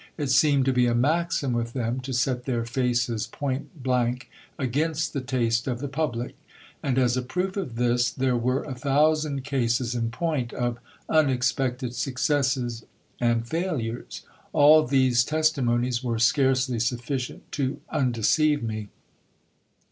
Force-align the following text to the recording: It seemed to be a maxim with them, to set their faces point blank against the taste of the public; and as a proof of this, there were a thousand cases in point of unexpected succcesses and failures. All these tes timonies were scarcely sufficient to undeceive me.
It 0.17 0.31
seemed 0.31 0.65
to 0.65 0.73
be 0.73 0.87
a 0.87 0.95
maxim 0.95 1.53
with 1.53 1.73
them, 1.73 1.99
to 1.99 2.11
set 2.11 2.45
their 2.45 2.65
faces 2.65 3.27
point 3.27 3.83
blank 3.83 4.31
against 4.57 5.13
the 5.13 5.21
taste 5.21 5.67
of 5.67 5.77
the 5.77 5.87
public; 5.87 6.33
and 6.81 6.97
as 6.97 7.15
a 7.15 7.21
proof 7.21 7.55
of 7.55 7.75
this, 7.75 8.09
there 8.09 8.35
were 8.35 8.63
a 8.63 8.73
thousand 8.73 9.43
cases 9.43 9.93
in 9.93 10.09
point 10.09 10.53
of 10.53 10.79
unexpected 11.07 11.93
succcesses 11.93 12.83
and 13.19 13.47
failures. 13.47 14.23
All 14.53 14.87
these 14.87 15.23
tes 15.23 15.51
timonies 15.51 16.03
were 16.03 16.17
scarcely 16.17 16.79
sufficient 16.79 17.51
to 17.51 17.79
undeceive 17.91 18.63
me. 18.63 18.89